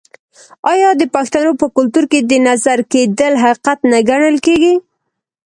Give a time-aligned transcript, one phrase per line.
[0.71, 4.75] آیا د پښتنو په کلتور کې د نظر کیدل حقیقت نه ګڼل کیږي؟